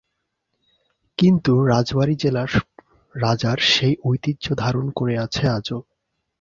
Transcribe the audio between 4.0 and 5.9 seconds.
ঐতিহ্য ধারণ করে আছে আজো।